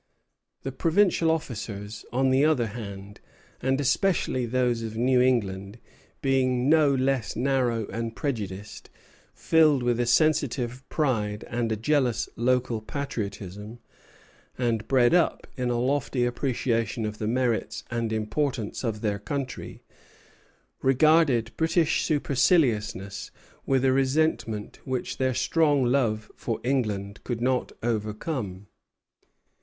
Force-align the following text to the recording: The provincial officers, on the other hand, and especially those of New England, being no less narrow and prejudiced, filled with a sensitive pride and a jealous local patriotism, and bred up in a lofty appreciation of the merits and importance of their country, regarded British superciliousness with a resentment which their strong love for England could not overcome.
The 0.63 0.71
provincial 0.71 1.29
officers, 1.29 2.05
on 2.11 2.31
the 2.31 2.43
other 2.43 2.65
hand, 2.65 3.21
and 3.61 3.79
especially 3.79 4.47
those 4.47 4.81
of 4.81 4.97
New 4.97 5.21
England, 5.21 5.77
being 6.23 6.67
no 6.67 6.91
less 6.91 7.35
narrow 7.35 7.85
and 7.85 8.15
prejudiced, 8.15 8.89
filled 9.35 9.83
with 9.83 9.99
a 9.99 10.07
sensitive 10.07 10.83
pride 10.89 11.45
and 11.49 11.71
a 11.71 11.75
jealous 11.75 12.27
local 12.35 12.81
patriotism, 12.81 13.77
and 14.57 14.87
bred 14.87 15.13
up 15.13 15.45
in 15.55 15.69
a 15.69 15.77
lofty 15.79 16.25
appreciation 16.25 17.05
of 17.05 17.19
the 17.19 17.27
merits 17.27 17.83
and 17.91 18.11
importance 18.11 18.83
of 18.83 19.01
their 19.01 19.19
country, 19.19 19.83
regarded 20.81 21.55
British 21.57 22.03
superciliousness 22.03 23.29
with 23.67 23.85
a 23.85 23.93
resentment 23.93 24.79
which 24.83 25.17
their 25.19 25.35
strong 25.35 25.85
love 25.85 26.31
for 26.35 26.59
England 26.63 27.23
could 27.23 27.39
not 27.39 27.71
overcome. 27.83 28.65